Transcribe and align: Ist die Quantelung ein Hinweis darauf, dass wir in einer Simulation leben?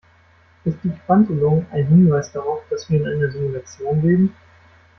Ist 0.63 0.79
die 0.83 0.89
Quantelung 1.05 1.67
ein 1.71 1.85
Hinweis 1.85 2.31
darauf, 2.31 2.61
dass 2.71 2.89
wir 2.89 3.01
in 3.01 3.05
einer 3.21 3.31
Simulation 3.31 4.01
leben? 4.01 4.35